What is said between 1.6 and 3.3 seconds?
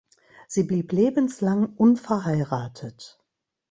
unverheiratet.